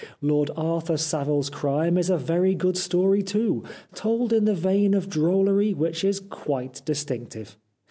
[0.23, 3.61] 'Lord Arthur Savile's Crime' is a very good story, too,
[3.93, 7.55] told in a vein of drollery which is quite distinctive.